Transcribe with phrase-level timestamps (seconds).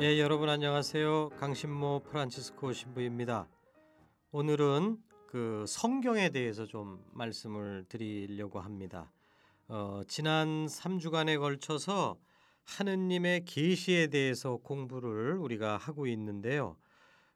[0.00, 1.28] 예, 여러분 안녕하세요.
[1.38, 3.46] 강신모 프란치스코 신부입니다.
[4.32, 9.12] 오늘은 그 성경에 대해서 좀 말씀을 드리려고 합니다.
[9.68, 12.18] 어, 지난 3주간에 걸쳐서
[12.64, 16.76] 하느님의 계시에 대해서 공부를 우리가 하고 있는데요.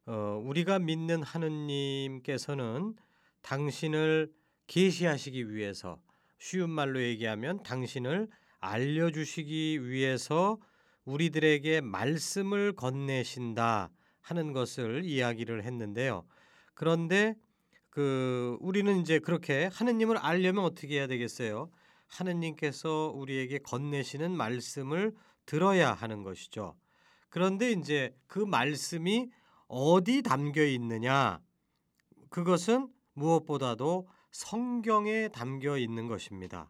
[0.06, 2.96] 어, 우리가 믿는 하느님께서는
[3.42, 4.32] 당신을
[4.66, 6.00] 계시하시기 위해서
[6.38, 8.28] 쉬운 말로 얘기하면 당신을
[8.58, 10.58] 알려주시기 위해서
[11.08, 16.26] 우리들에게 말씀을 건네신다 하는 것을 이야기를 했는데요.
[16.74, 17.34] 그런데
[17.88, 21.70] 그 우리는 이제 그렇게 하느님을 알려면 어떻게 해야 되겠어요?
[22.08, 25.14] 하느님께서 우리에게 건네시는 말씀을
[25.46, 26.76] 들어야 하는 것이죠.
[27.30, 29.30] 그런데 이제 그 말씀이
[29.66, 31.40] 어디 담겨 있느냐?
[32.28, 36.68] 그것은 무엇보다도 성경에 담겨 있는 것입니다.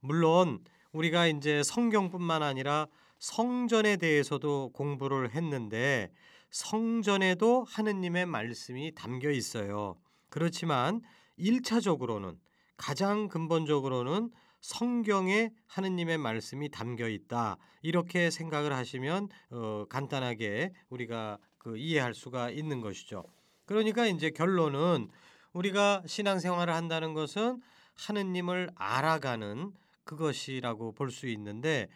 [0.00, 6.12] 물론 우리가 이제 성경뿐만 아니라 성전에 대해서도 공부를 했는데
[6.50, 9.96] 성전에도 하느님의 말씀이 담겨 있어요.
[10.30, 11.02] 그렇지만
[11.38, 12.38] 1차적으로는
[12.76, 14.30] 가장 근본적으로는
[14.60, 17.56] 성경에 하느님의 말씀이 담겨 있다.
[17.82, 23.24] 이렇게 생각을 하시면 어, 간단하게 우리가 그 이해할 수가 있는 것이죠.
[23.66, 25.08] 그러니까 이제 결론은
[25.52, 27.60] 우리가 신앙생활을 한다는 것은
[27.94, 29.72] 하느님을 알아가는
[30.04, 31.88] 그것이라고 볼 수 있는데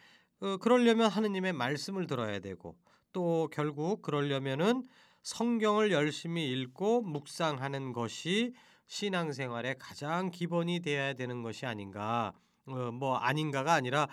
[0.43, 2.77] 어, 그러려면 하느님의 말씀을 들어야 되고
[3.13, 4.83] 또 결국 그러려면은
[5.23, 8.53] 성경을 열심히 읽고 묵상하는 것이
[8.87, 12.33] 신앙생활의 가장 기본이 되어야 되는 것이 아닌가
[12.67, 14.09] 어, 뭐 아닌가가 아니라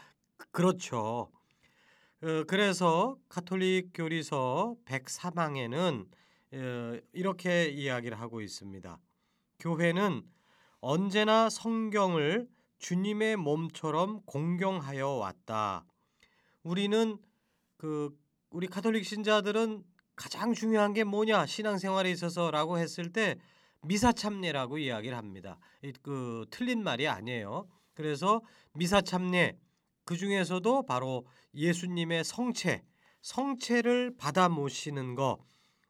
[0.52, 1.32] 그렇죠.
[2.22, 6.08] 어, 그래서 가톨릭 교리서 103항에는
[6.54, 9.00] 어, 이렇게 이야기를 하고 있습니다.
[9.58, 10.22] 교회는
[10.80, 12.48] 언제나 성경을
[12.78, 15.86] 주님의 몸처럼 공경하여 왔다.
[16.64, 17.18] 우리는
[17.78, 18.18] 그
[18.50, 19.84] 우리 가톨릭 신자들은
[20.16, 23.38] 가장 중요한 게 뭐냐 신앙생활에 있어서라고 했을 때
[23.82, 25.58] 미사 참례라고 이야기를 합니다.
[26.02, 27.70] 그 틀린 말이 아니에요.
[27.94, 28.42] 그래서
[28.74, 29.58] 미사 참례
[30.04, 32.84] 그 중에서도 바로 예수님의 성체,
[33.22, 35.38] 성체를 받아 모시는 거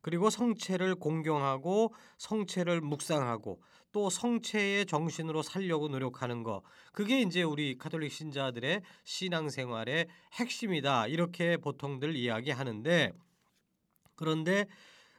[0.01, 3.61] 그리고 성체를 공경하고 성체를 묵상하고
[3.91, 6.61] 또 성체의 정신으로 살려고 노력하는 거
[6.93, 13.13] 그게 이제 우리 가톨릭 신자들의 신앙생활의 핵심이다 이렇게 보통들 이야기하는데
[14.15, 14.67] 그런데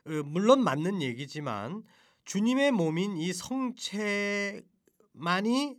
[0.06, 1.82] 어, 물론 맞는 얘기지만
[2.24, 4.62] 주님의 몸인 이 성체만이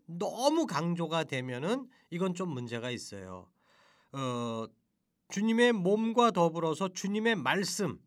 [0.07, 3.47] 너무 강조가 되면은 이건 좀 문제가 있어요.
[4.11, 4.65] 어,
[5.29, 7.99] 주님의 몸과 더불어서 주님의 말씀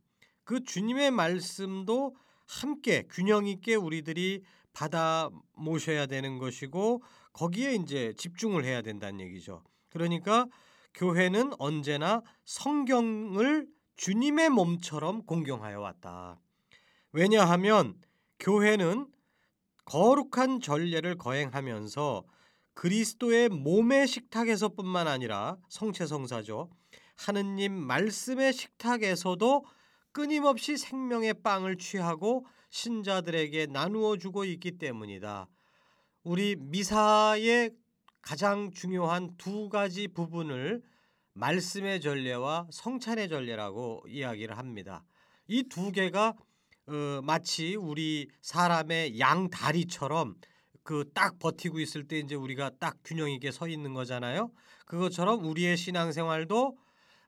[0.44, 2.14] 그 주님의 말씀도
[2.46, 4.42] 함께 균형 있게 우리들이
[4.74, 7.02] 받아 모셔야 되는 것이고
[7.32, 9.64] 거기에 이제 집중을 해야 된다는 얘기죠.
[9.88, 10.46] 그러니까
[10.92, 16.38] 교회는 언제나 성경을 주님의 몸처럼 공경하여 왔다.
[17.12, 17.94] 왜냐하면
[18.40, 19.06] 교회는
[19.84, 22.24] 거룩한 전례를 거행하면서
[22.74, 26.70] 그리스도의 몸의 식탁에서뿐만 아니라 성체 성사죠.
[27.16, 29.64] 하느님 말씀의 식탁에서도
[30.10, 35.46] 끊임없이 생명의 빵을 취하고 신자들에게 나누어 주고 있기 때문이다.
[36.24, 37.70] 우리 미사의
[38.20, 40.82] 가장 중요한 두 가지 부분을
[41.34, 45.04] 말씀의 전례와 성찬의 전례라고 이야기를 합니다.
[45.46, 46.34] 이 두 개가
[46.88, 50.34] 어, 마치 우리 사람의 양 다리처럼
[50.82, 54.50] 그 딱 버티고 있을 때 이제 우리가 딱 균형 있게 서 있는 거잖아요.
[54.86, 56.76] 그것처럼 우리의 신앙생활도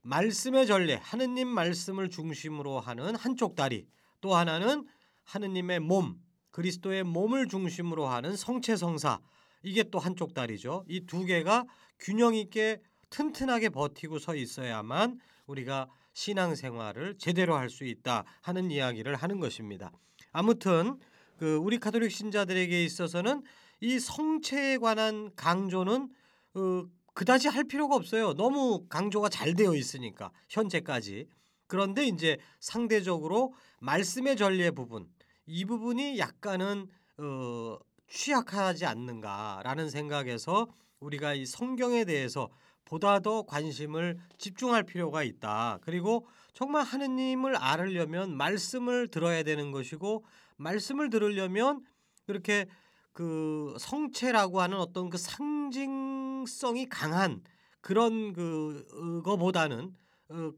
[0.02, 3.86] 말씀의 전례, 하느님 말씀을 중심으로 하는 한쪽 다리,
[4.20, 4.86] 또 하나는
[5.26, 6.16] 하느님의 몸,
[6.50, 9.20] 그리스도의 몸을 중심으로 하는 성체 성사,
[9.62, 10.84] 이게 또 한쪽 다리죠.
[10.88, 11.64] 이 두 개가
[12.00, 12.80] 균형 있게
[13.10, 19.92] 튼튼하게 버티고 서 있어야만 우리가 신앙생활을 제대로 할 수 있다 하는 이야기를 하는 것입니다.
[20.32, 20.98] 아무튼
[21.36, 23.42] 그 우리 가톨릭 신자들에게 있어서는
[23.80, 26.08] 이 성체에 관한 강조는
[26.54, 26.84] 어,
[27.14, 28.34] 그다지 할 필요가 없어요.
[28.34, 31.26] 너무 강조가 잘 되어 있으니까 현재까지.
[31.66, 35.08] 그런데 이제 상대적으로 말씀의 전례 부분
[35.46, 36.88] 이 부분이 약간은
[37.18, 37.78] 어,
[38.08, 40.66] 취약하지 않는가라는 생각에서
[41.00, 42.48] 우리가 이 성경에 대해서
[42.84, 45.78] 보다 더 관심을 집중할 필요가 있다.
[45.82, 50.24] 그리고 정말 하느님을 알으려면 말씀을 들어야 되는 것이고
[50.56, 51.84] 말씀을 들으려면
[52.26, 52.66] 그렇게
[53.12, 57.42] 그 성체라고 하는 어떤 그 상징성이 강한
[57.80, 59.94] 그런 그거보다는
[60.28, 60.52] 어,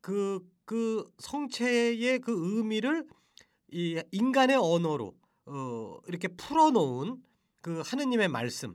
[0.00, 3.06] 그, 그 성체의 그 의미를
[3.72, 5.14] 이 인간의 언어로
[5.46, 7.22] 어, 이렇게 풀어놓은
[7.60, 8.74] 그 하느님의 말씀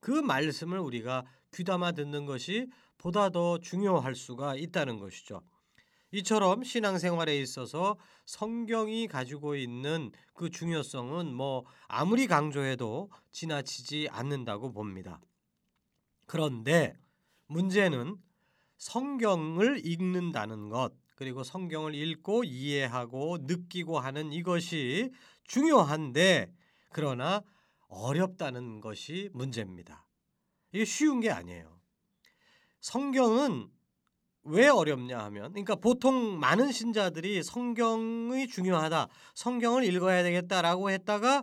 [0.00, 5.42] 그 말씀을 우리가 귀담아 듣는 것이 보다 더 중요할 수가 있다는 것이죠.
[6.12, 15.20] 이처럼 신앙생활에 있어서 성경이 가지고 있는 그 중요성은 뭐 아무리 강조해도 지나치지 않는다고 봅니다.
[16.26, 16.96] 그런데
[17.46, 18.16] 문제는
[18.78, 25.10] 성경을 읽는다는 것 그리고 성경을 읽고 이해하고 느끼고 하는 이것이
[25.44, 26.52] 중요한데
[26.90, 27.42] 그러나
[27.88, 30.06] 어렵다는 것이 문제입니다.
[30.72, 31.80] 이게 쉬운 게 아니에요.
[32.80, 33.68] 성경은
[34.44, 39.08] 왜 어렵냐 하면 그러니까 보통 많은 신자들이 성경이 중요하다.
[39.34, 41.42] 성경을 읽어야 되겠다라고 했다가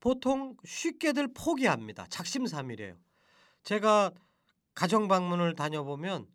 [0.00, 2.06] 보통 쉽게들 포기합니다.
[2.08, 2.96] 작심삼일이에요.
[3.64, 4.12] 제가
[4.74, 6.26] 가정 방문을 다녀보면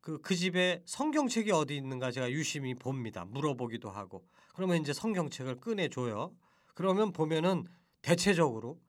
[0.00, 3.24] 그, 그 집에 성경책이 어디 있는가 제가 유심히 봅니다.
[3.24, 4.24] 물어보기도 하고.
[4.54, 6.34] 그러면 이제 성경책을 꺼내줘요.
[6.74, 7.66] 그러면 보면은
[8.02, 8.80] 대체적으로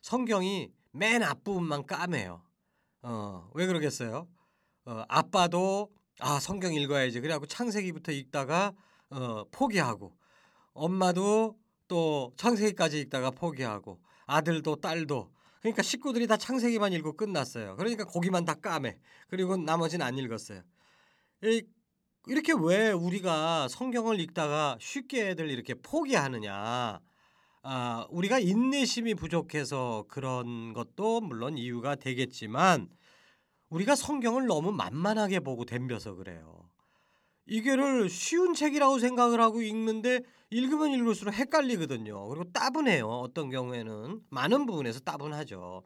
[0.00, 2.42] 성경이 맨 앞부분만 까매요.
[3.02, 4.28] 어, 왜 그러겠어요?
[4.84, 7.20] 어, 아빠도 아, 성경 읽어야지.
[7.20, 8.72] 그래갖고 창세기부터 읽다가
[9.10, 10.16] 어, 포기하고
[10.72, 11.56] 엄마도
[11.86, 17.76] 또 창세기까지 읽다가 포기하고 아들도 딸도 그러니까 식구들이 다 창세기만 읽고 끝났어요.
[17.76, 18.98] 그러니까 거기만 다 까매.
[19.28, 20.62] 그리고 나머지는 안 읽었어요.
[21.44, 21.62] 이,
[22.26, 27.00] 이렇게 왜 우리가 성경을 읽다가 쉽게 애들 이렇게 포기하느냐?
[27.62, 32.88] 아, 우리가 인내심이 부족해서 그런 것도 물론 이유가 되겠지만
[33.68, 36.67] 우리가 성경을 너무 만만하게 보고 덤벼서 그래요.
[37.48, 42.28] 이게를 쉬운 책이라고 생각을 하고 읽는데 읽으면 읽을수록 헷갈리거든요.
[42.28, 43.06] 그리고 따분해요.
[43.08, 45.82] 어떤 경우에는 많은 부분에서 따분하죠.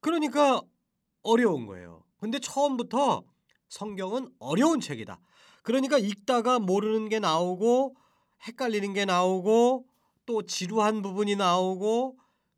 [0.00, 0.62] 그러니까
[1.22, 2.04] 어려운 거예요.
[2.18, 3.24] 근데 처음부터
[3.68, 5.18] 성경은 어려운 책이다.
[5.62, 7.96] 그러니까 읽다가 모르는 게 나오고
[8.46, 9.86] 헷갈리는 게 나오고
[10.24, 12.16] 또 지루한 부분이 나오고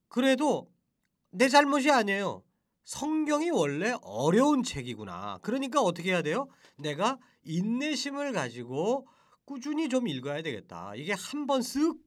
[0.08, 0.70] 그래도
[1.30, 2.42] 내 잘못이 아니에요.
[2.84, 5.38] 성경이 원래 어려운 책이구나.
[5.42, 6.48] 그러니까 어떻게 해야 돼요?
[6.78, 9.06] 내가 인내심을 가지고
[9.44, 10.94] 꾸준히 좀 읽어야 되겠다.
[10.94, 11.98] 이게 한 번 쓱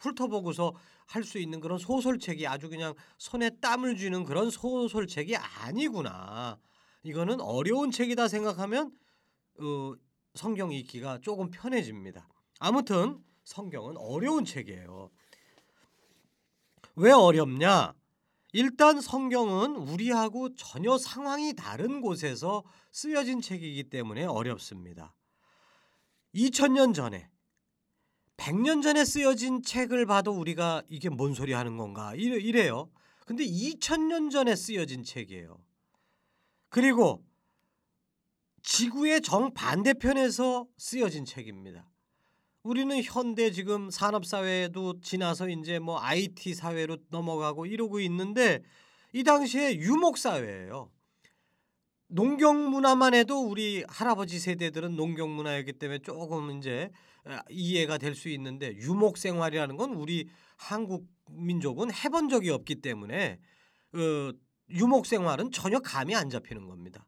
[0.00, 0.74] 훑어보고서
[1.06, 6.58] 할 수 있는 그런 소설책이 아주 그냥 손에 땀을 쥐는 그런 소설책이 아니구나.
[7.04, 8.90] 이거는 어려운 책이다 생각하면
[9.60, 9.94] 어,
[10.34, 12.28] 성경 읽기가 조금 편해집니다.
[12.58, 15.10] 아무튼 성경은 어려운 책이에요.
[16.96, 17.94] 왜 어렵냐?
[18.56, 25.14] 일단 성경은 우리하고 전혀 상황이 다른 곳에서 쓰여진 책이기 때문에 어렵습니다.
[26.34, 27.28] 2000년 전에
[28.38, 32.90] 100년 전에 쓰여진 책을 봐도 우리가 이게 뭔 소리 하는 건가 이래 요.
[33.26, 35.62] 근데 2000년 전에 쓰여진 책이에요.
[36.70, 37.26] 그리고
[38.62, 41.90] 지구의 정반대편에서 쓰여진 책입니다.
[42.66, 48.60] 우리는 현대 지금 산업 사회도 지나서 이제 뭐 IT 사회로 넘어가고 이러고 있는데
[49.12, 50.90] 이 당시에 유목 사회예요.
[52.08, 56.90] 농경 문화만 해도 우리 할아버지 세대들은 농경 문화였기 때문에 조금 이제
[57.50, 63.38] 이해가 될 수 있는데 유목 생활이라는 건 우리 한국 민족은 해본 적이 없기 때문에
[63.94, 64.32] 어,
[64.70, 67.06] 유목 생활은 전혀 감이 안 잡히는 겁니다.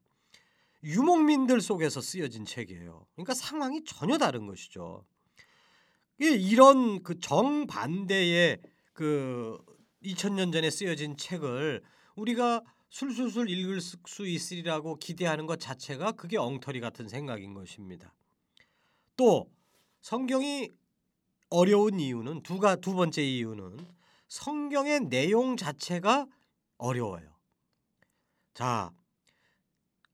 [0.84, 3.06] 유목민들 속에서 쓰여진 책이에요.
[3.16, 5.04] 그러니까 상황이 전혀 다른 것이죠.
[6.26, 8.58] 이런 그 정반대의
[8.92, 9.58] 그
[10.02, 11.82] 2000년 전에 쓰여진 책을
[12.16, 18.14] 우리가 술술술 읽을 수 있으리라고 기대하는 것 자체가 그게 엉터리 같은 생각인 것입니다.
[19.16, 19.50] 또
[20.00, 20.72] 성경이
[21.50, 23.78] 어려운 이유는 두가 두 번째 이유는
[24.28, 26.26] 성경의 내용 자체가
[26.76, 27.28] 어려워요.
[28.54, 28.92] 자,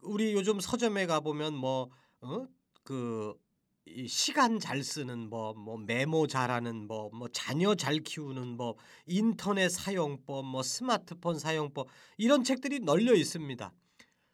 [0.00, 1.88] 우리 요즘 서점에 가 보면 뭐그
[2.20, 3.43] 어?
[3.86, 9.68] 이 시간 잘 쓰는 법, 뭐 메모 잘하는 법, 뭐 자녀 잘 키우는 법, 인터넷
[9.68, 13.72] 사용법, 뭐 스마트폰 사용법 이런 책들이 널려 있습니다.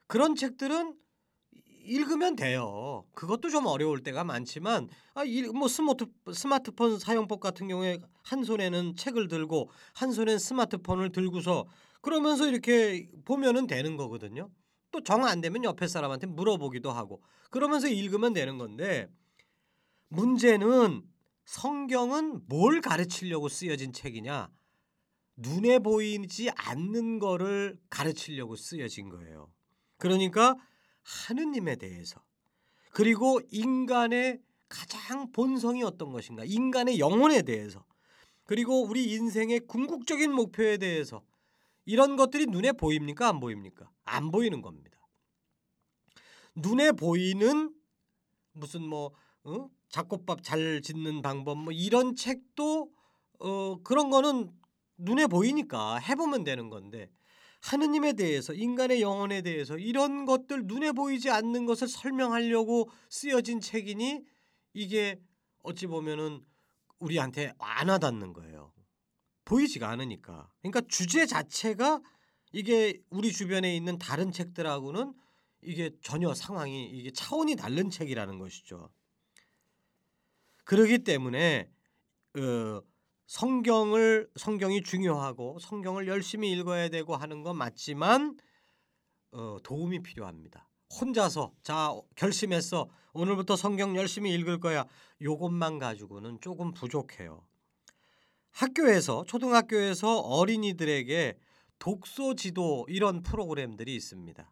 [0.06, 0.94] 그런 책들은
[1.82, 3.04] 읽으면 돼요.
[3.14, 9.26] 그것도 좀 어려울 때가 많지만 아, 뭐 스마트 스마트폰 사용법 같은 경우에 한 손에는 책을
[9.28, 11.66] 들고 한 손엔 스마트폰을 들고서
[12.02, 14.48] 그러면서 이렇게 보면은 되는 거거든요.
[14.92, 19.08] 또 정 안 되면 옆에 사람한테 물어보기도 하고 그러면서 읽으면 되는 건데
[20.10, 21.02] 문제는
[21.44, 24.50] 성경은 뭘 가르치려고 쓰여진 책이냐?
[25.36, 29.50] 눈에 보이지 않는 거를 가르치려고 쓰여진 거예요.
[29.96, 30.56] 그러니까
[31.02, 32.22] 하느님에 대해서
[32.92, 36.44] 그리고 인간의 가장 본성이 어떤 것인가?
[36.44, 37.84] 인간의 영혼에 대해서
[38.44, 41.22] 그리고 우리 인생의 궁극적인 목표에 대해서
[41.84, 43.28] 이런 것들이 눈에 보입니까?
[43.28, 43.90] 안 보입니까?
[44.04, 44.98] 안 보이는 겁니다.
[46.56, 47.72] 눈에 보이는
[48.52, 49.12] 무슨 뭐
[49.44, 49.70] 어?
[49.90, 52.90] 잡곡밥 잘 짓는 방법 뭐 이런 책도
[53.40, 54.50] 어 그런 거는
[54.96, 57.10] 눈에 보이니까 해보면 되는 건데
[57.60, 64.22] 하느님에 대해서 인간의 영혼에 대해서 이런 것들 눈에 보이지 않는 것을 설명하려고 쓰여진 책이니
[64.72, 65.20] 이게
[65.62, 66.44] 어찌 보면은
[66.98, 68.72] 우리한테 안 와닿는 거예요.
[69.44, 70.50] 보이지가 않으니까.
[70.62, 72.00] 그러니까 주제 자체가
[72.52, 75.12] 이게 우리 주변에 있는 다른 책들하고는
[75.62, 78.90] 이게 전혀 상황이 이게 차원이 다른 책이라는 것이죠.
[80.64, 81.68] 그러기 때문에
[82.38, 82.82] 어,
[83.26, 88.36] 성경을 성경이 중요하고 성경을 열심히 읽어야 되고 하는 건 맞지만
[89.32, 90.68] 어, 도움이 필요합니다.
[91.00, 94.84] 혼자서 자 결심했어 오늘부터 성경 열심히 읽을 거야
[95.22, 97.46] 요것만 가지고는 조금 부족해요.
[98.50, 101.38] 학교에서 초등학교에서 어린이들에게
[101.78, 104.50] 독서 지도 이런 프로그램들이 있습니다.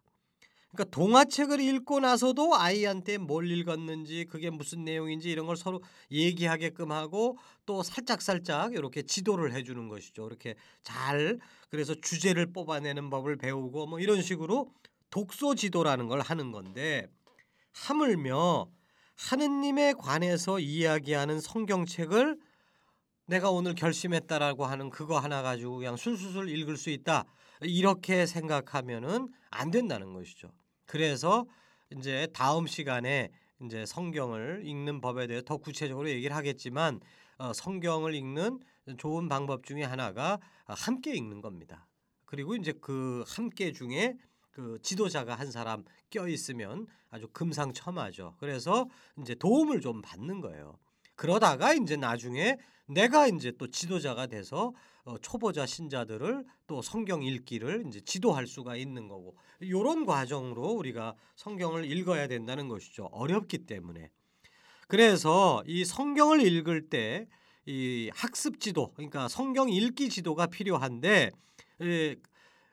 [0.71, 7.37] 그러니까 동화책을 읽고 나서도 아이한테 뭘 읽었는지 그게 무슨 내용인지 이런 걸 서로 얘기하게끔 하고
[7.65, 10.27] 또 살짝 살짝 이렇게 지도를 해주는 것이죠.
[10.27, 14.71] 이렇게 잘 그래서 주제를 뽑아내는 법을 배우고 뭐 이런 식으로
[15.09, 17.07] 독서 지도라는 걸 하는 건데
[17.73, 18.69] 하물며
[19.15, 22.37] 하느님에 관해서 이야기하는 성경책을
[23.25, 27.25] 내가 오늘 결심했다라고 하는 그거 하나 가지고 그냥 술술술 읽을 수 있다
[27.61, 30.51] 이렇게 생각하면은 안 된다는 것이죠.
[30.89, 31.45] 그래서
[31.95, 33.29] 이제 다음 시간에
[33.61, 36.99] 이제 성경을 읽는 법에 대해 더 구체적으로 얘기를 하겠지만
[37.37, 38.59] 어, 성경을 읽는
[38.97, 41.85] 좋은 방법 중에 하나가 함께 읽는 겁니다.
[42.25, 44.17] 그리고 이제 그 함께 중에
[44.49, 48.37] 그 지도자가 한 사람 껴 있으면 아주 금상첨화죠.
[48.39, 48.87] 그래서
[49.21, 50.79] 이제 도움을 좀 받는 거예요.
[51.13, 54.73] 그러다가 이제 나중에 내가 이제 또 지도자가 돼서 어,
[55.21, 62.27] 초보자 신자들을 또 성경 읽기를 이제 지도할 수가 있는 거고 이런 과정으로 우리가 성경을 읽어야
[62.27, 63.05] 된다는 것이죠.
[63.11, 64.11] 어렵기 때문에.
[64.87, 67.27] 그래서 이 성경을 읽을 때
[67.69, 71.29] 이 학습 지도, 그러니까 성경 읽기 지도가 필요한데
[71.83, 72.15] 예,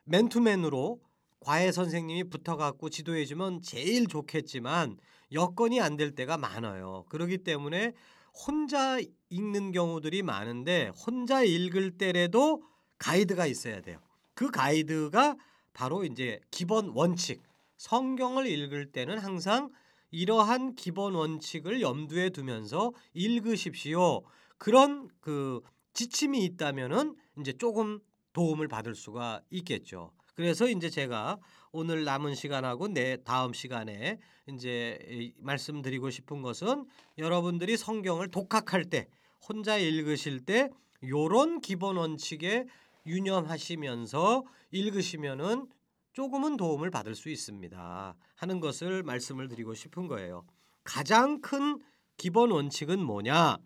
[0.04, 1.00] 맨투맨으로
[1.40, 4.96] 과외 선생님이 붙어갖고 지도해주면 제일 좋겠지만
[5.32, 7.04] 여건이 안 될 때가 많아요.
[7.10, 7.92] 그렇기 때문에
[8.36, 8.98] 혼자
[9.30, 12.62] 읽는 경우들이 많은데 혼자 읽을 때라도
[12.98, 13.98] 가이드가 있어야 돼요.
[14.34, 15.36] 그 가이드가
[15.72, 17.42] 바로 이제 기본 원칙.
[17.78, 19.70] 성경을 읽을 때는 항상
[20.10, 24.22] 이러한 기본 원칙을 염두에 두면서 읽으십시오.
[24.58, 25.60] 그런 그
[25.92, 28.00] 지침이 있다면은 이제 조금
[28.32, 30.12] 도움을 받을 수가 있겠죠.
[30.36, 31.38] 그래서 이제 제가
[31.72, 39.08] 오늘 남은 시간하고 내 다음 시간에 이제 말씀드리고 싶은 것은 여러분들이 성경을 독학할 때
[39.48, 40.70] 혼자 읽으실 때
[41.02, 42.66] 요런 기본 원칙에
[43.06, 45.68] 유념하시면서 읽으시면은
[46.12, 48.16] 조금은 도움을 받을 수 있습니다.
[48.34, 50.44] 하는 것을 말씀을 드리고 싶은 거예요.
[50.84, 51.78] 가장 큰
[52.16, 53.56] 기본 원칙은 뭐냐?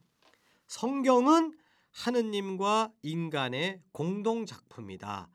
[0.66, 1.52] 성경은
[1.92, 5.28] 하느님과 인간의 공동 작품이다.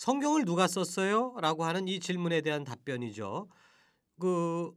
[0.00, 1.34] 성경을 누가 썼어요?
[1.42, 3.50] 라고 하는 이 질문에 대한 답변이죠.
[4.18, 4.72] 그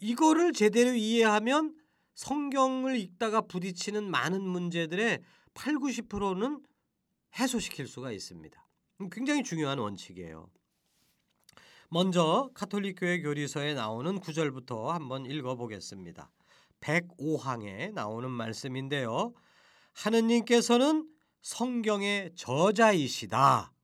[0.00, 1.76] 이거를 제대로 이해하면
[2.16, 5.22] 성경을 읽다가 부딪히는 많은 문제들의
[5.54, 6.64] 8, 90%는
[7.38, 8.68] 해소시킬 수가 있습니다.
[9.12, 10.50] 굉장히 중요한 원칙이에요.
[11.88, 16.32] 먼저 카톨릭 교회 교리서에 나오는 구절부터 한번 읽어 보겠습니다.
[16.80, 19.32] 105항에 나오는 말씀인데요.
[19.92, 21.08] 하느님께서는
[21.42, 23.75] 성경의 저자이시다.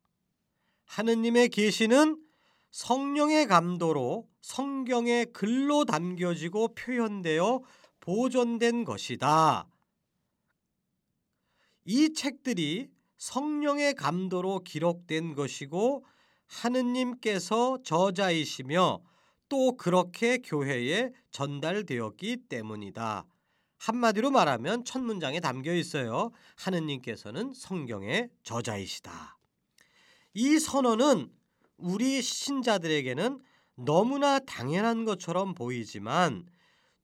[0.93, 2.23] 하느님의 계시는
[2.71, 7.63] 성령의 감도로 성경의 글로 담겨지고 표현되어
[8.01, 9.67] 보존된 것이다.
[11.87, 16.05] 이 책들이 성령의 감도로 기록된 것이고
[16.47, 19.01] 하느님께서 저자이시며
[19.49, 23.25] 또 그렇게 교회에 전달되었기 때문이다.
[23.79, 26.33] 한마디로 말하면 첫 문장에 담겨 있어요.
[26.57, 29.39] 하느님께서는 성경의 저자이시다.
[30.35, 31.31] 이 선언은
[31.77, 33.41] 우리 신자들에게는
[33.75, 36.47] 너무나 당연한 것처럼 보이지만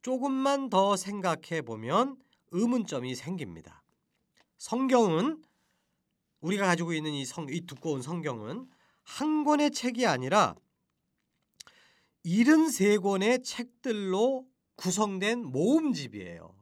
[0.02, 2.16] 조금만 더 생각해 보면
[2.50, 3.82] 의문점이 생깁니다.
[4.56, 5.42] 성경은
[6.40, 8.68] 우리가 가지고 있는 이, 성, 이 두꺼운 성경은
[9.02, 10.54] 한 권의 책이 아니라
[12.24, 16.54] 73권의 책들로 구성된 모음집이에요.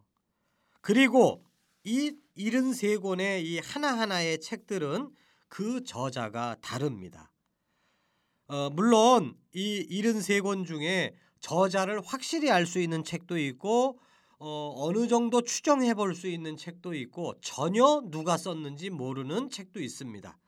[0.81, 1.45] 그리고
[1.85, 5.11] 이 73권의 이 하나하나의 책들은
[5.49, 7.33] 그 저자가 다릅니다.
[8.49, 13.99] 어, 물론 이 73권 중에 저자를 확실히 알 수 있는 책도 있고
[14.39, 20.39] 어, 어느 정도 추정해 볼 수 있는 책도 있고 전혀 누가 썼는지 모르는 책도 있습니다.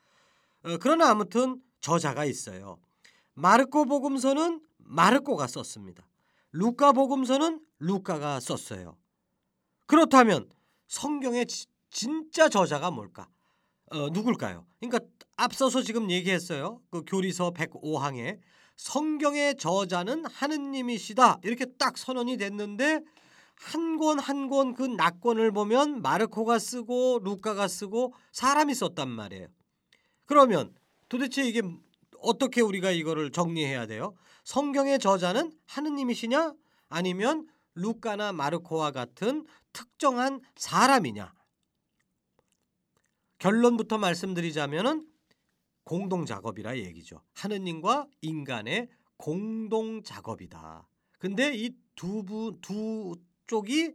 [0.65, 2.79] 어, 그러나 아무튼 저자가 있어요.
[3.35, 6.07] 마르코 복음서는 마르코가 썼습니다.
[6.53, 8.97] 루카 복음서는 루카가 썼어요.
[9.87, 10.49] 그렇다면
[10.89, 13.29] 성경의 지, 진짜 저자가 뭘까?
[13.91, 14.65] 어, 누굴까요?
[14.81, 15.01] 그러니까
[15.37, 16.81] 앞서서 지금 얘기했어요.
[16.91, 18.39] 그 교리서 105항에
[18.77, 21.39] 성경의 저자는 하느님이시다.
[21.43, 23.01] 이렇게 딱 선언이 됐는데
[23.57, 29.49] 한 권 한 권 그 낙권을 보면 마르코가 쓰고 루카가 쓰고 사람이 썼단 말이에요.
[30.27, 30.75] 그러면
[31.09, 31.63] 도대체 이게
[32.21, 34.15] 어떻게 우리가 이거를 정리해야 돼요?
[34.45, 36.53] 성경의 저자는 하느님이시냐
[36.89, 41.33] 아니면 루카나 마르코와 같은 특정한 사람이냐?
[43.39, 45.07] 결론부터 말씀드리자면은
[45.85, 47.23] 공동 작업이라 얘기죠.
[47.35, 50.87] 하느님과 인간의 공동 작업이다.
[51.19, 53.17] 근데 이두두
[53.47, 53.95] 쪽이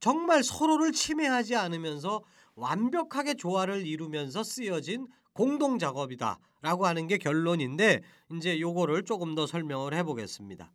[0.00, 2.22] 정말 서로를 침해하지 않으면서
[2.54, 8.02] 완벽하게 조화를 이루면서 쓰여진 공동 작업이다라고 하는 게 결론인데
[8.34, 10.72] 이제 요거를 조금 더 설명을 해 보겠습니다.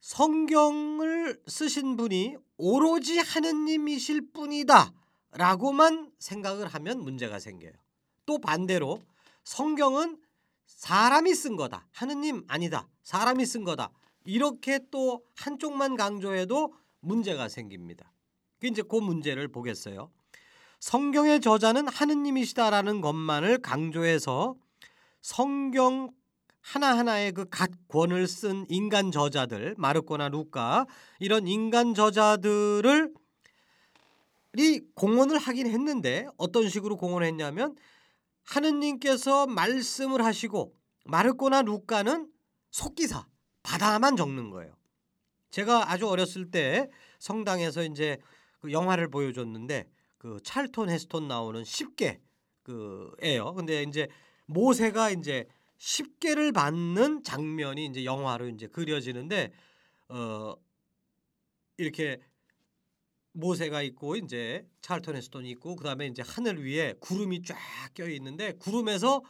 [0.00, 4.92] 성경을 쓰신 분이 오로지 하느님이실 뿐이다
[5.32, 7.72] 라고만 생각을 하면 문제가 생겨요.
[8.26, 9.02] 또 반대로
[9.44, 10.18] 성경은
[10.66, 11.86] 사람이 쓴 거다.
[11.92, 12.88] 하느님 아니다.
[13.02, 13.90] 사람이 쓴 거다.
[14.24, 18.12] 이렇게 또 한쪽만 강조해도 문제가 생깁니다.
[18.62, 20.10] 이제 그 문제를 보겠어요.
[20.80, 24.56] 성경의 저자는 하느님이시다라는 것만을 강조해서
[25.20, 26.10] 성경
[26.62, 30.86] 하나하나의 그각 권을 쓴 인간 저자들 마르코나 루카
[31.18, 33.12] 이런 인간 저자들을
[34.56, 37.76] 이 공헌을 하긴 했는데 어떤 식으로 공헌했냐면
[38.42, 42.30] 하느님께서 말씀을 하시고 마르코나 루카는
[42.70, 43.26] 속기사
[43.62, 44.74] 바다만 적는 거예요.
[45.50, 48.18] 제가 아주 어렸을 때 성당에서 이제
[48.60, 52.20] 그 영화를 보여줬는데 그 찰톤 헤스톤 나오는 10개
[52.62, 53.54] 그예요.
[53.54, 54.08] 근데 이제
[54.46, 55.46] 모세가 이제
[55.78, 59.52] 10개를 받는 장면이 이제 영화로 이제 그려지는데
[60.08, 60.54] 어
[61.78, 62.20] 이렇게
[63.32, 67.56] 모세가 있고 이제 찰턴 헤스톤이 있고 그다음에 이제 하늘 위에 구름이 쫙
[67.94, 69.22] 껴 있는데 구름에서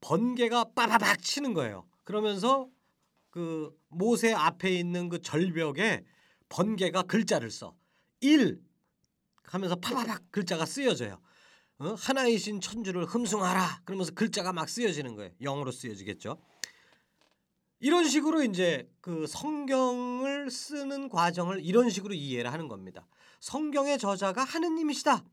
[0.00, 1.86] 번개가 빠바박 치는 거예요.
[2.02, 2.68] 그러면서
[3.30, 6.04] 그 모세 앞에 있는 그 절벽에
[6.48, 7.76] 번개가 글자를 써.
[8.20, 8.60] 1
[9.44, 11.20] 하면서 파바박 글자가 쓰여져요.
[11.78, 11.94] 어?
[11.94, 15.30] 하나이신 천주를 흠숭하라 그러면서 글자가 막 쓰여지는 거예요.
[15.40, 16.38] 영어로 쓰여지겠죠.
[17.82, 23.08] 이런 식으로 이제 그 성경을 쓰는 과정을 이런 식으로 이해를 하는 겁니다.
[23.40, 25.24] 성경의 저자가 하느님이시다.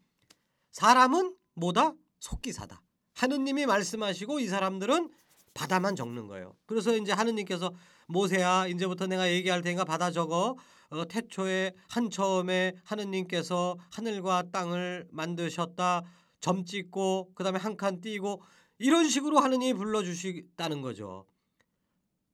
[0.72, 1.94] 사람은 뭐다?
[2.20, 2.82] 속기사다.
[3.14, 5.12] 하느님이 말씀하시고 이 사람들은
[5.54, 6.56] 바다만 적는 거예요.
[6.66, 7.72] 그래서 이제 하느님께서
[8.08, 10.56] 모세야 이제부터 내가 얘기할 테니까 받아 적어.
[10.90, 16.02] 어, 태초에 한 처음에 하느님께서 하늘과 땅을 만드셨다.
[16.40, 18.42] 점 찍고 그다음에 한 칸 띄고
[18.80, 21.28] 이런 식으로 하느님이 불러 주시다는 거죠.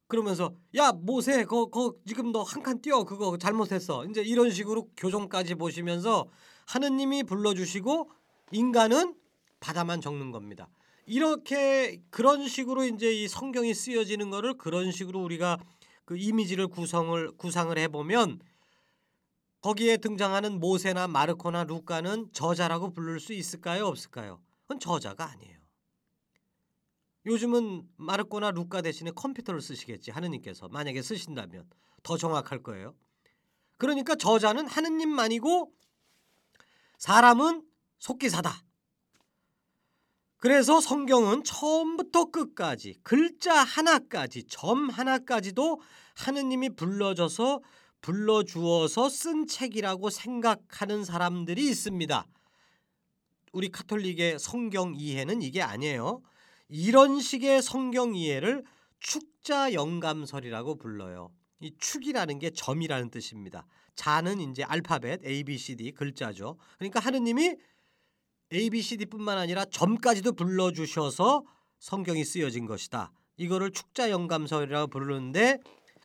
[0.08, 4.06] 그러면서 야 모세 거, 거 지금 너 한칸 띄어 그거 잘못했어.
[4.06, 6.28] 이제 이런 식으로 교정까지 보시면서
[6.68, 8.10] 하느님이 불러 주시고
[8.52, 9.16] 인간은
[9.60, 10.70] 바다만 적는 겁니다.
[11.08, 15.58] 이렇게 그런 식으로 이제 이 성경이 쓰여지는 거를 그런 식으로 우리가
[16.04, 18.40] 그 이미지를 구성을 구상을 해 보면
[19.62, 23.88] 거기에 등장하는 모세나 마르코나 루카는 저자라고 부를 수 있을까요?
[23.88, 24.40] 없을까요?
[24.62, 25.55] 그건 저자가 아니에요.
[27.26, 31.68] 요즘은 마르코나 루카 대신에 컴퓨터를 쓰시겠지 하느님께서 만약에 쓰신다면
[32.04, 32.94] 더 정확할 거예요.
[33.78, 35.72] 그러니까 저자는 하느님만이고
[36.98, 37.64] 사람은
[38.00, 38.64] 속기사다.
[40.38, 45.82] 그래서 성경은 처음부터 끝까지 글자 하나까지 점 하나까지도
[46.16, 47.62] 하느님이 불러줘서
[48.02, 52.28] 불러주어서 쓴 책이라고 생각하는 사람들이 있습니다.
[53.54, 56.22] 우리 카톨릭의 성경 이해는 이게 아니에요.
[56.68, 58.64] 이런 식의 성경 이해를
[59.00, 61.32] 축자 영감설이라고 불러요.
[61.60, 63.66] 이 축이라는 게 점이라는 뜻입니다.
[63.96, 66.58] 자는 이제 알파벳 A B C D 글자죠.
[66.78, 67.56] 그러니까 하느님이
[68.54, 71.44] A B C D뿐만 아니라 점까지도 불러 주셔서
[71.80, 73.12] 성경이 쓰여진 것이다.
[73.38, 75.60] 이거를 축자 영감서라고 부르는데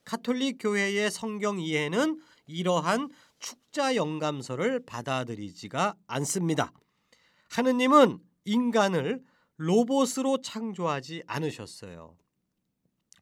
[0.04, 6.72] 카톨릭 교회의 성경 이해는 이러한 축자 영감서를 받아들이지가 않습니다.
[7.50, 9.22] 하느님은 인간을
[9.60, 12.16] 로봇으로 창조하지 않으셨어요.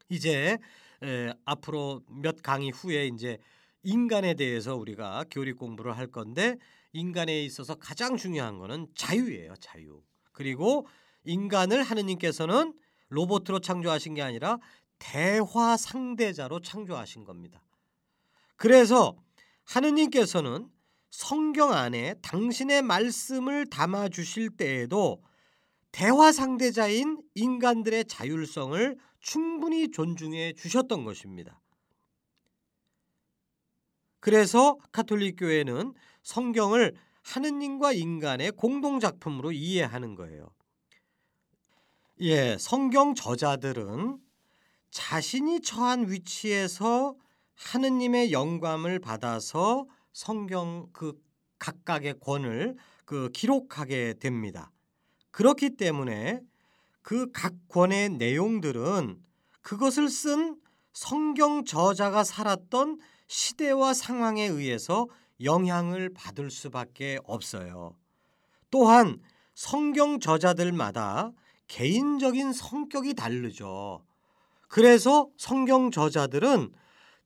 [0.09, 0.57] 이제
[1.03, 3.39] 에, 앞으로 몇 강의 후에 이제
[3.83, 6.57] 인간에 대해서 우리가 교리 공부를 할 건데
[6.93, 10.01] 인간에 있어서 가장 중요한 거는 자유예요, 자유.
[10.31, 10.87] 그리고
[11.25, 12.73] 인간을 하느님께서는
[13.09, 14.59] 로봇으로 창조하신 게 아니라
[15.01, 17.61] 대화 상대자로 창조하신 겁니다.
[18.55, 19.17] 그래서
[19.65, 20.69] 하느님께서는
[21.11, 25.21] 성경 안에 당신의 말씀을 담아 주실 때에도
[25.91, 31.61] 대화 상대자인 인간들의 자율성을 충분히 존중해 주셨던 것입니다.
[34.21, 40.51] 그래서 카톨릭 교회는 성경을 하느님과 인간의 공동 작품으로 이해하는 거예요.
[42.21, 44.19] 예, 성경 저자들은
[44.91, 47.15] 자신이 처한 위치에서
[47.55, 51.13] 하느님의 영감을 받아서 성경 그
[51.59, 54.73] 각각의 권을 그 기록하게 됩니다.
[55.39, 56.41] 그렇기 때문에
[57.01, 59.23] 그 각 권의 내용들은
[59.63, 60.57] 그것을 쓴
[60.93, 62.99] 성경 저자가 살았던
[63.29, 65.07] 시대와 상황에 의해서
[65.45, 67.95] 영향을 받을 수밖에 없어요.
[68.73, 69.21] 또한
[69.55, 71.31] 성경 저자들마다
[71.69, 74.05] 개인적인 성격이 다르죠.
[74.67, 76.73] 그래서 성경 저자들은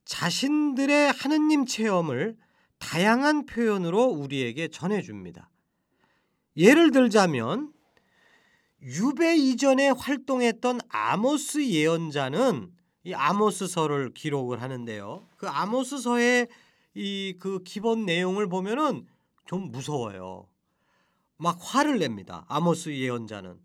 [0.04, 2.36] 자신들의 하느님 체험을
[2.78, 5.48] 다양한 표현으로 우리에게 전해줍니다.
[6.58, 7.72] 예를 들자면
[8.82, 12.72] 유배 이전에 활동했던 아모스 예언자는
[13.04, 15.26] 이 아모스서를 기록을 하는데요.
[15.36, 16.48] 그 아모스서의
[16.94, 19.06] 이 그 기본 내용을 보면은
[19.46, 20.46] 좀 무서워요.
[21.36, 22.44] 막 화를 냅니다.
[22.48, 23.58] 아모스 예언자는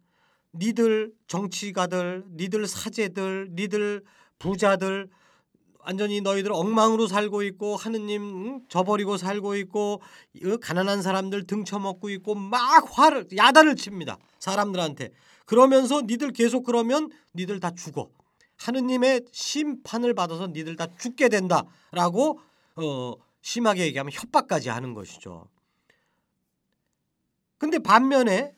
[0.54, 4.04] 니들 정치가들, 니들 사제들, 니들
[4.40, 5.10] 부자들
[5.88, 10.02] 완전히 너희들 엉망으로 살고 있고 하느님 저버리고 살고 있고
[10.62, 14.18] 가난한 사람들 등쳐먹고 있고 막 화를 야단을 칩니다.
[14.38, 15.12] 사람들한테.
[15.46, 18.10] 그러면서 니들 계속 그러면 니들 다 죽어.
[18.58, 22.42] 하느님의 심판을 받아서 니들 다 죽게 된다라고
[22.76, 25.48] 어, 심하게 얘기하면 협박까지 하는 것이죠.
[27.58, 28.54] 근데 반면에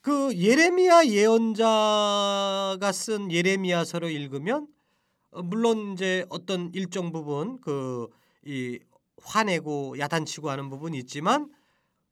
[0.00, 4.79] 그 예레미야 예언자가 쓴 예레미야서를 읽으면 어,
[5.32, 8.08] 물론 이제 어떤 일정 부분 그
[8.44, 8.78] 이
[9.22, 11.52] 화내고 야단치고 하는 부분이 있지만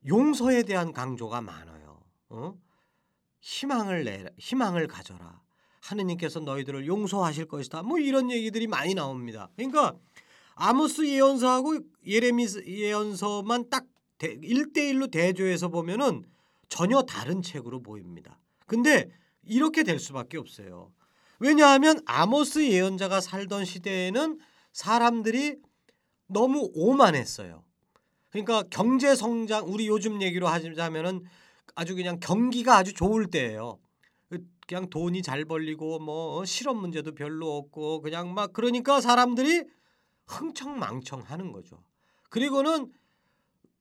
[0.07, 2.00] 용서에 대한 강조가 많아요.
[2.28, 2.54] 어?
[3.40, 5.40] 희망을 내 희망을 가져라.
[5.81, 7.83] 하느님께서 너희들을 용서하실 것이다.
[7.83, 9.48] 뭐 이런 얘기들이 많이 나옵니다.
[9.57, 9.94] 그러니까
[10.54, 13.87] 아모스 예언서하고 예레미 예언서만 딱
[14.18, 16.24] 1대1로 대조해서 보면은
[16.68, 18.38] 전혀 다른 책으로 보입니다.
[18.66, 19.09] 근데
[19.44, 20.92] 이렇게 될 수밖에 없어요.
[21.38, 24.38] 왜냐하면 아모스 예언자가 살던 시대에는
[24.72, 25.57] 사람들이
[26.27, 27.64] 너무 오만했어요.
[28.31, 31.24] 그러니까 경제 성장 우리 요즘 얘기로 하자면은
[31.74, 33.79] 아주 그냥 경기가 아주 좋을 때예요.
[34.66, 39.64] 그냥 돈이 잘 벌리고 뭐 실업 문제도 별로 없고 그냥 막 그러니까 사람들이
[40.27, 41.83] 흥청망청 하는 거죠.
[42.29, 42.92] 그리고는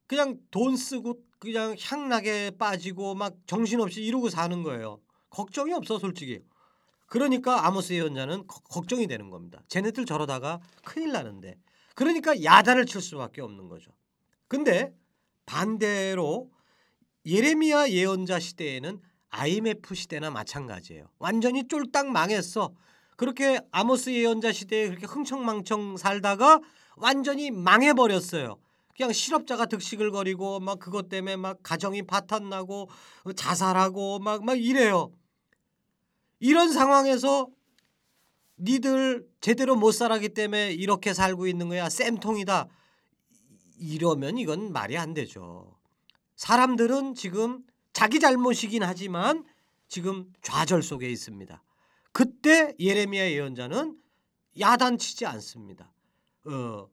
[0.08, 5.02] 그냥 돈 쓰고 그냥 향락에 빠지고 막 정신없이 이러고 사는 거예요.
[5.30, 6.40] 걱정이 없어 솔직히.
[7.08, 9.62] 그러니까 아모스 예언자는 거, 걱정이 되는 겁니다.
[9.70, 11.56] 쟤네들 저러다가 큰일 나는데.
[11.96, 13.92] 그러니까 야단을 칠 수밖에 없는 거죠.
[14.48, 14.94] 근데
[15.46, 16.52] 반대로
[17.26, 21.08] 예레미야 예언자 시대에는 IMF 시대나 마찬가지예요.
[21.18, 22.74] 완전히 쫄딱 망했어.
[23.18, 26.62] 그렇게 아모스 예언자 시대에 그렇게 흥청망청 살다가
[26.98, 28.58] 완전히 망해버렸어요.
[28.96, 32.90] 그냥 실업자가 득식을 거리고 막 그것 때문에 막 가정이 파탄나고
[33.36, 35.12] 자살하고 막 막 이래요.
[36.40, 37.48] 이런 상황에서
[38.60, 41.90] 니들 제대로 못 살았기 때문에 이렇게 살고 있는 거야.
[41.90, 42.68] 쌤통이다.
[43.80, 45.78] 이러면 이건 말이 안 되죠.
[46.36, 49.44] 사람들은 지금 자기 잘못이긴 하지만
[49.88, 51.64] 지금 좌절 속에 있습니다.
[52.12, 53.98] 그때 예레미야 예언자는
[54.60, 55.92] 야단치지 않습니다.
[56.46, 56.90] 어,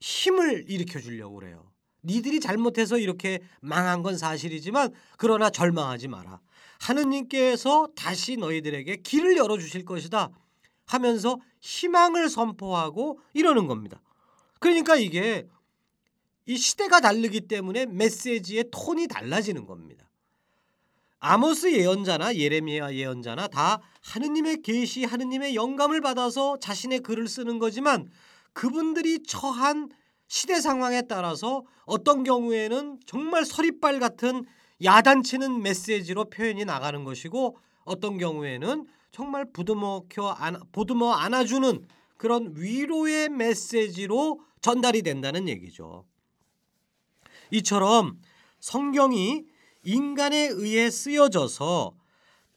[0.00, 1.70] 힘을 일으켜 주려고 그래요.
[2.02, 6.40] 니들이 잘못해서 이렇게 망한 건 사실이지만 그러나 절망하지 마라.
[6.80, 10.30] 하느님께서 다시 너희들에게 길을 열어 주실 것이다
[10.86, 14.00] 하면서 희망을 선포하고 이러는 겁니다.
[14.58, 15.46] 그러니까 이게
[16.46, 20.08] 이 시대가 다르기 때문에 메시지의 톤이 달라지는 겁니다.
[21.20, 28.10] 아모스 예언자나 예레미야 예언자나 다 하느님의 계시, 하느님의 영감을 받아서 자신의 글을 쓰는 거지만
[28.54, 29.90] 그분들이 처한
[30.28, 34.44] 시대 상황에 따라서 어떤 경우에는 정말 서리빨 같은
[34.82, 44.40] 야단치는 메시지로 표현이 나가는 것이고 어떤 경우에는 정말 부드먹혀 안, 보듬어 안아주는 그런 위로의 메시지로
[44.60, 46.04] 전달이 된다는 얘기죠.
[47.50, 48.20] 이처럼
[48.60, 49.44] 성경이
[49.84, 51.94] 인간에 의해 쓰여져서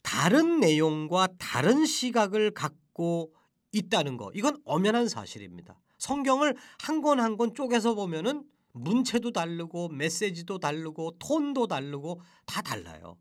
[0.01, 3.33] 다른 내용과 다른 시각을 갖고
[3.71, 5.79] 있다는 거 이건 엄연한 사실입니다.
[5.97, 13.17] 성경을 한 권 한 권 쪼개서 보면은 문체도 다르고 메시지도 다르고 톤도 다르고 다 달라요.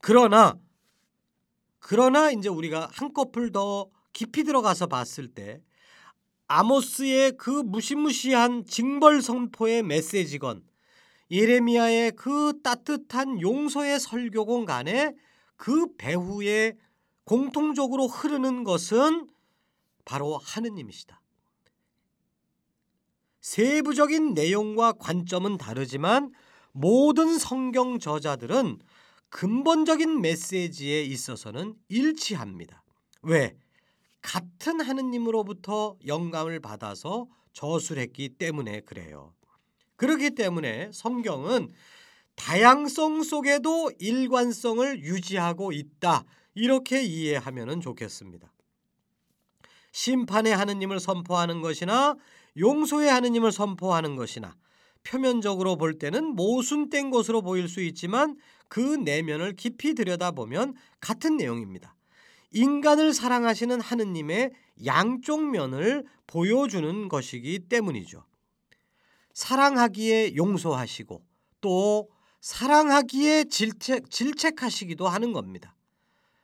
[0.00, 0.58] 그러나
[1.78, 5.62] 그러나 이제 우리가 한꺼풀 더 깊이 들어가서 봤을 때
[6.48, 10.64] 아모스의 그 무시무시한 징벌 선포의 메시지건
[11.30, 15.14] 예레미야의 그 따뜻한 용서의 설교건 간에
[15.56, 16.76] 그 배후에
[17.24, 19.28] 공통적으로 흐르는 것은
[20.06, 21.17] 바로 하느님이시다.
[23.48, 26.32] 세부적인 내용과 관점은 다르지만
[26.72, 28.78] 모든 성경 저자들은
[29.30, 32.82] 근본적인 메시지에 있어서는 일치합니다.
[33.22, 33.56] 왜?
[34.20, 39.32] 같은 하느님으로부터 영감을 받아서 저술했기 때문에 그래요.
[39.96, 41.70] 그렇기 때문에 성경은
[42.34, 46.24] 다양성 속에도 일관성을 유지하고 있다.
[46.54, 48.52] 이렇게 이해하면 좋겠습니다.
[49.92, 52.14] 심판의 하느님을 선포하는 것이나
[52.58, 54.56] 용서의 하느님을 선포하는 것이나
[55.04, 58.36] 표면적으로 볼 때는 모순된 것으로 보일 수 있지만
[58.68, 61.94] 그 내면을 깊이 들여다보면 같은 내용입니다.
[62.50, 64.52] 인간을 사랑하시는 하느님의
[64.84, 68.24] 양쪽 면을 보여주는 것이기 때문이죠.
[69.32, 71.22] 사랑하기에 용서하시고
[71.60, 72.08] 또
[72.40, 75.74] 사랑하기에 질책, 질책하시기도 하는 겁니다.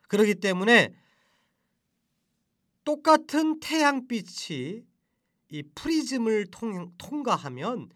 [0.09, 0.95] 그렇기 때문에
[2.85, 4.83] 똑같은 태양빛이
[5.51, 7.91] 이 프리즘을 통, 통과하면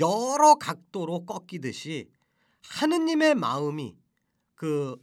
[0.00, 2.08] 여러 각도로 꺾이듯이
[2.62, 3.96] 하느님의 마음이
[4.54, 4.96] 그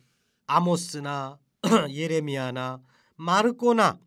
[0.47, 1.39] 아모스나
[1.89, 2.81] 예레미야나
[3.15, 3.99] 마르코나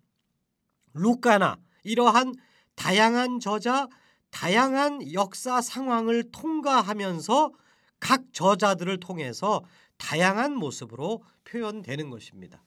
[0.92, 2.34] 루카나 이러한
[2.74, 3.88] 다양한 저자
[4.30, 7.52] 다양한 역사 상황을 통과하면서
[8.00, 9.64] 각 저자들을 통해서
[9.96, 12.62] 다양한 모습으로 표현되는 것입니다.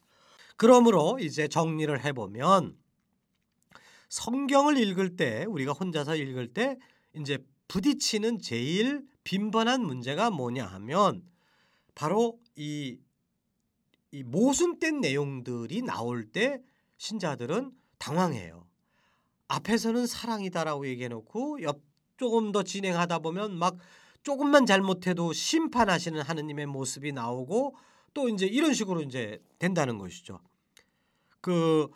[0.58, 2.76] 그러므로 이제 정리를 해보면
[4.10, 6.78] 성경을 읽을 때 우리가 혼자서 읽을 때
[7.16, 11.24] 이제 부딪히는 제일 빈번한 문제가 뭐냐 하면
[11.96, 12.98] 바로 이,
[14.12, 16.60] 이 모순된 내용들이 나올 때
[16.98, 18.68] 신자들은 당황해요.
[19.48, 21.82] 앞에서는 사랑이다라고 얘기해놓고 옆
[22.18, 23.78] 조금 더 진행하다 보면 막
[24.24, 27.76] 조금만 잘못해도 심판하시는 하느님의 모습이 나오고
[28.14, 30.40] 또 이제 이런 식으로 이제 된다는 것이죠.
[31.42, 31.88] 그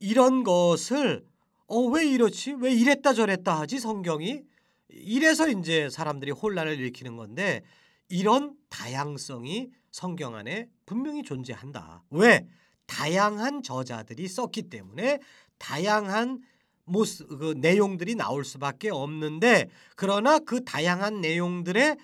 [0.00, 1.26] 이런 것을
[1.74, 2.52] 어 왜 이렇지?
[2.52, 4.42] 왜 이랬다 저랬다 하지 성경이?
[4.90, 7.62] 이래서 이제 사람들이 혼란을 일으키는 건데
[8.08, 12.04] 이런 다양성이 성경 안에 분명히 존재한다.
[12.10, 12.46] 왜?
[12.86, 15.18] 다양한 저자들이 썼기 때문에
[15.58, 16.42] 다양한
[16.84, 21.96] 모습 그 내용들이 나올 수밖에 없는데 그러나 그 다양한 내용들의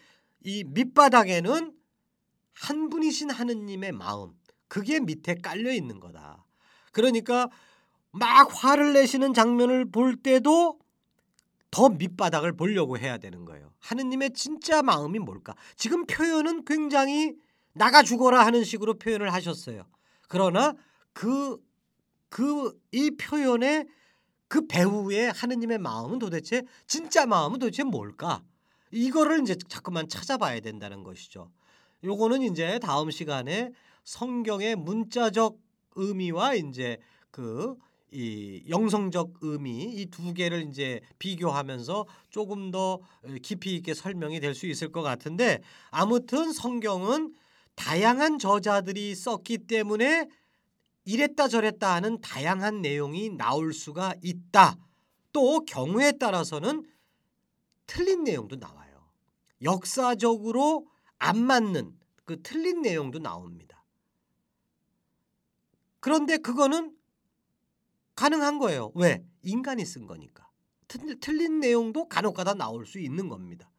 [0.46, 1.74] 이 밑바닥에는
[2.54, 4.32] 한 분이신 하느님의 마음
[4.66, 6.44] 그게 밑에 깔려 있는 거다.
[6.90, 7.48] 그러니까
[8.12, 10.78] 막 화를 내시는 장면을 볼 때도
[11.70, 13.72] 더 밑바닥을 보려고 해야 되는 거예요.
[13.78, 15.54] 하느님의 진짜 마음이 뭘까?
[15.76, 17.34] 지금 표현은 굉장히
[17.72, 19.84] 나가 죽어라 하는 식으로 표현을 하셨어요.
[20.28, 20.74] 그러나
[21.12, 21.58] 그
[22.30, 23.86] 그 이 표현의
[24.48, 28.42] 그 배우의 하느님의 마음은 도대체 진짜 마음은 도대체 뭘까?
[28.90, 31.52] 이거를 이제 자꾸만 찾아봐야 된다는 것이죠.
[32.02, 33.72] 요거는 이제 다음 시간에
[34.04, 35.58] 성경의 문자적
[35.96, 36.98] 의미와 이제
[37.30, 37.76] 그
[38.12, 43.00] 이 영성적 의미 이 두 개를 이제 비교하면서 조금 더
[43.42, 47.34] 깊이 있게 설명이 될 수 있을 것 같은데 아무튼 성경은
[47.76, 50.28] 다양한 저자들이 썼기 때문에
[51.04, 54.76] 이랬다 저랬다 하는 다양한 내용이 나올 수가 있다.
[55.32, 56.84] 또 경우에 따라서는
[57.86, 59.08] 틀린 내용도 나와요.
[59.62, 60.86] 역사적으로
[61.18, 63.84] 안 맞는 그 틀린 내용도 나옵니다.
[66.00, 66.94] 그런데 그거는
[68.20, 68.92] 가능한 거예요.
[68.96, 69.24] 왜?
[69.42, 70.46] 인간이 쓴 거니까.
[71.22, 73.70] 틀린 내용도 간혹가다 나올 수 있는 겁니다.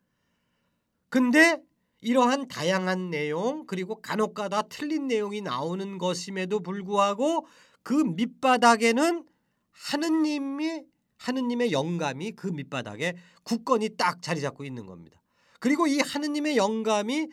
[1.09, 1.61] 근데
[1.99, 7.45] 이러한 다양한 내용 그리고 간혹가다 틀린 내용이 나오는 것임에도 불구하고
[7.83, 9.27] 그 밑바닥에는
[9.73, 10.85] 하느님이
[11.17, 15.21] 하느님의 영감이 그 밑바닥에 굳건히 딱 자리 잡고 있는 겁니다.
[15.59, 17.27] 그리고 이 하느님의 영감이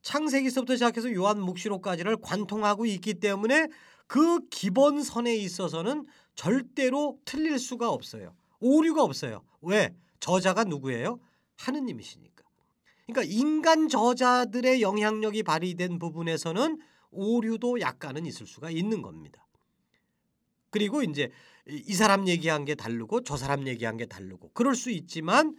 [0.00, 3.68] 창세기서부터 시작해서 요한 묵시록까지를 관통하고 있기 때문에
[4.06, 8.34] 그 기본선에 있어서는 절대로 틀릴 수가 없어요.
[8.60, 9.42] 오류가 없어요.
[9.60, 9.94] 왜?
[10.20, 11.20] 저자가 누구예요?
[11.56, 12.44] 하느님이시니까.
[13.06, 19.46] 그러니까 인간 저자들의 영향력이 발휘된 부분에서는 오류도 약간은 있을 수가 있는 겁니다.
[20.70, 21.30] 그리고 이제
[21.68, 25.56] 이- 이 사람 얘기한 게 다르고 저 사람 얘기한 게 다르고 그럴 수 있지만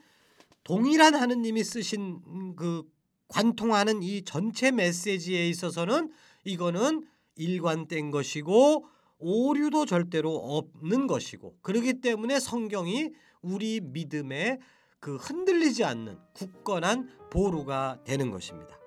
[0.64, 2.84] 동일한 하느님이 쓰신 음, 그
[3.28, 6.12] 관통하는 이 전체 메시지에 있어서는
[6.44, 8.88] 이거는 일관된 것이고
[9.19, 14.60] 오류도 절대로 없는 것이고 그렇기 때문에 성경이 우리 믿음에
[14.99, 18.78] 그 흔들리지 않는 굳건한 보루가 되는 것입니다.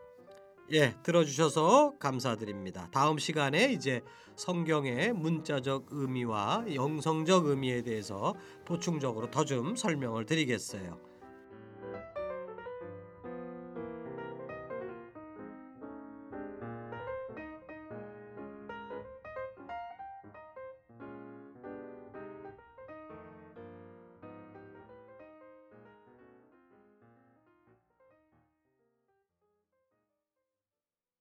[0.72, 2.88] 예, 들어주셔서 감사드립니다.
[2.92, 4.02] 다음 시간에 이제
[4.36, 8.34] 성경의 문자적 의미와 영성적 의미에 대해서
[8.66, 11.07] 보충적으로 더 좀 설명을 드리겠어요.